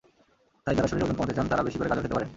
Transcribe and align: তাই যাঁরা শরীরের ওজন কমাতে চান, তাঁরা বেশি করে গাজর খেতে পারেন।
তাই 0.63 0.75
যাঁরা 0.77 0.89
শরীরের 0.89 1.07
ওজন 1.09 1.17
কমাতে 1.19 1.35
চান, 1.37 1.45
তাঁরা 1.51 1.65
বেশি 1.67 1.77
করে 1.79 1.89
গাজর 1.89 2.03
খেতে 2.05 2.15
পারেন। 2.17 2.29